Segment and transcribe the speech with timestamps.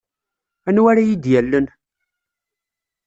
[0.67, 1.65] Anwa ara yi-d-yallen?